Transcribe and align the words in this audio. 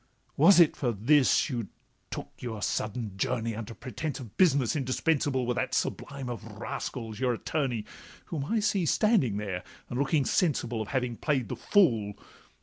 'Was 0.35 0.59
it 0.59 0.75
for 0.75 0.91
this 0.91 1.47
you 1.47 1.67
took 2.09 2.31
your 2.39 2.63
sudden 2.63 3.15
journey. 3.17 3.55
Under 3.55 3.75
pretence 3.75 4.19
of 4.19 4.35
business 4.35 4.75
indispensable 4.75 5.45
With 5.45 5.57
that 5.57 5.75
sublime 5.75 6.27
of 6.27 6.43
rascals 6.53 7.19
your 7.19 7.33
attorney, 7.33 7.85
Whom 8.25 8.45
I 8.45 8.61
see 8.61 8.87
standing 8.87 9.37
there, 9.37 9.63
and 9.89 9.99
looking 9.99 10.25
sensible 10.25 10.81
Of 10.81 10.87
having 10.87 11.17
play'd 11.17 11.49
the 11.49 11.55
fool? 11.55 12.13